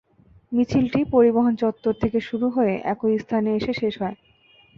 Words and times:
মিছিলটি 0.51 0.99
পরিবহন 1.13 1.53
চত্বর 1.61 1.93
থেকে 2.01 2.19
শুরু 2.21 2.47
হয়ে 2.49 2.73
একই 2.85 3.15
স্থানে 3.17 3.49
এসে 3.57 3.73
শেষ 3.81 3.93
হয়। 4.01 4.17